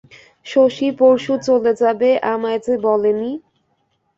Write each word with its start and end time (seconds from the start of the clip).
শশী 0.45 0.87
পরশু 0.99 1.33
চলে 1.45 1.71
যাবে 1.81 2.09
আমায় 2.33 2.59
যে 2.65 2.73
বলেনি? 2.85 3.31